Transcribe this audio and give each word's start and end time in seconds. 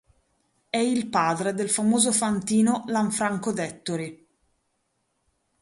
È 0.67 0.77
il 0.77 1.09
padre 1.09 1.53
del 1.53 1.69
famoso 1.69 2.11
fantino 2.11 2.85
Lanfranco 2.87 3.51
Dettori. 3.51 4.27